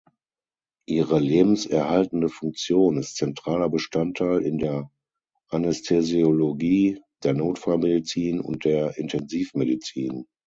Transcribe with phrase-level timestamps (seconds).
[0.87, 4.89] Ihre lebenserhaltende Funktion ist zentraler Bestandteil in der
[5.49, 10.25] Anästhesiologie, der Notfallmedizin und der Intensivmedizin.